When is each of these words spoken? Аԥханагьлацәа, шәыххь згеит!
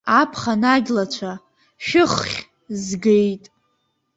Аԥханагьлацәа, 0.19 1.31
шәыххь 1.85 2.35
згеит! 2.83 3.43